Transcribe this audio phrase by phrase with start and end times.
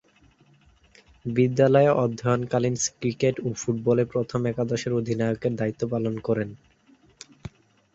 [1.25, 6.49] বিদ্যালয়ে অধ্যয়নকালীন ক্রিকেট ও ফুটবলে প্রথম একাদশের অধিনায়কের দায়িত্ব পালন করেন।